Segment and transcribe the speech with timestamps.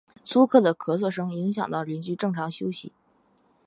[0.25, 2.91] 租客的咳嗽声影响到邻居正常休息